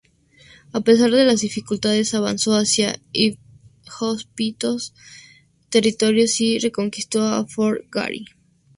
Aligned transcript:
A 0.73 0.81
pesar 0.81 1.11
de 1.11 1.25
las 1.25 1.41
dificultades 1.41 2.15
avanzó 2.15 2.55
hacía 2.55 2.99
inhóspitos 3.11 4.95
territorios 5.69 6.41
y 6.41 6.57
reconquistó 6.57 7.45
Fort 7.47 7.83
Garry. 7.91 8.25